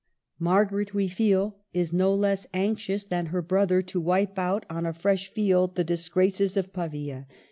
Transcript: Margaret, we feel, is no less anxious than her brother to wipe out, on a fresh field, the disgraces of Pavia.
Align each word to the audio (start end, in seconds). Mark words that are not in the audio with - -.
Margaret, 0.39 0.95
we 0.95 1.07
feel, 1.07 1.57
is 1.75 1.93
no 1.93 2.11
less 2.11 2.47
anxious 2.55 3.03
than 3.03 3.27
her 3.27 3.43
brother 3.43 3.83
to 3.83 4.01
wipe 4.01 4.39
out, 4.39 4.65
on 4.67 4.87
a 4.87 4.93
fresh 4.93 5.27
field, 5.27 5.75
the 5.75 5.83
disgraces 5.83 6.57
of 6.57 6.73
Pavia. 6.73 7.27